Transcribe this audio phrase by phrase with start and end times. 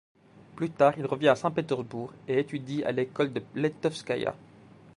[0.55, 4.35] Plus tard, il revient à Saint-Pétersbourg et étudie à l'école de Lentovskaïa.